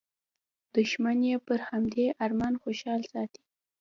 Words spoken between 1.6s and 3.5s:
همدې ارمان خوشحال ساتلی.